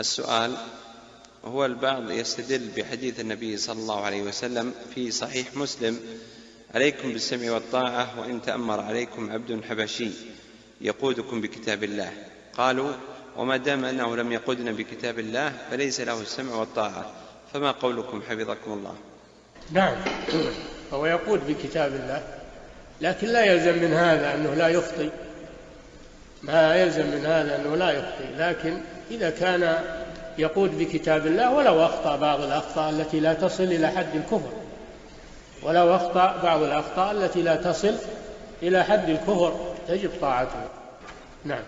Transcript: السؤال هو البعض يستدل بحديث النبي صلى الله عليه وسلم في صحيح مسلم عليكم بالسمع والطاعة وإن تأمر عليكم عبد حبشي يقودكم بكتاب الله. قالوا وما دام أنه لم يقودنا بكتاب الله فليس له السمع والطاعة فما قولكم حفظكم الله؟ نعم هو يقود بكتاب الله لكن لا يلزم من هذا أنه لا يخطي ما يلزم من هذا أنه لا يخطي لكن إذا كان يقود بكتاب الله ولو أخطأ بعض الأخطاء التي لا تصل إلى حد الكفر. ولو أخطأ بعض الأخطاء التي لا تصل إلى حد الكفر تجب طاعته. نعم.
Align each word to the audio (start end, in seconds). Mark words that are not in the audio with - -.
السؤال 0.00 0.56
هو 1.44 1.64
البعض 1.64 2.10
يستدل 2.10 2.68
بحديث 2.76 3.20
النبي 3.20 3.56
صلى 3.56 3.78
الله 3.80 4.04
عليه 4.04 4.22
وسلم 4.22 4.72
في 4.94 5.10
صحيح 5.10 5.56
مسلم 5.56 6.00
عليكم 6.74 7.12
بالسمع 7.12 7.52
والطاعة 7.52 8.20
وإن 8.20 8.42
تأمر 8.42 8.80
عليكم 8.80 9.30
عبد 9.30 9.60
حبشي 9.68 10.10
يقودكم 10.80 11.40
بكتاب 11.40 11.84
الله. 11.84 12.12
قالوا 12.52 12.92
وما 13.36 13.56
دام 13.56 13.84
أنه 13.84 14.16
لم 14.16 14.32
يقودنا 14.32 14.72
بكتاب 14.72 15.18
الله 15.18 15.52
فليس 15.70 16.00
له 16.00 16.20
السمع 16.20 16.54
والطاعة 16.54 17.12
فما 17.52 17.70
قولكم 17.70 18.22
حفظكم 18.22 18.72
الله؟ 18.72 18.94
نعم 19.72 19.96
هو 20.92 21.06
يقود 21.06 21.46
بكتاب 21.46 21.92
الله 21.94 22.22
لكن 23.00 23.26
لا 23.26 23.44
يلزم 23.44 23.82
من 23.82 23.92
هذا 23.92 24.34
أنه 24.34 24.54
لا 24.54 24.68
يخطي 24.68 25.10
ما 26.46 26.76
يلزم 26.76 27.06
من 27.06 27.26
هذا 27.26 27.56
أنه 27.56 27.76
لا 27.76 27.90
يخطي 27.90 28.24
لكن 28.38 28.80
إذا 29.10 29.30
كان 29.30 29.78
يقود 30.38 30.78
بكتاب 30.78 31.26
الله 31.26 31.54
ولو 31.54 31.84
أخطأ 31.84 32.16
بعض 32.16 32.40
الأخطاء 32.40 32.90
التي 32.90 33.20
لا 33.20 33.34
تصل 33.34 33.64
إلى 33.64 33.88
حد 33.88 34.14
الكفر. 34.14 34.52
ولو 35.62 35.96
أخطأ 35.96 36.40
بعض 36.42 36.62
الأخطاء 36.62 37.12
التي 37.12 37.42
لا 37.42 37.56
تصل 37.56 37.94
إلى 38.62 38.84
حد 38.84 39.08
الكفر 39.08 39.74
تجب 39.88 40.10
طاعته. 40.20 40.60
نعم. 41.44 41.62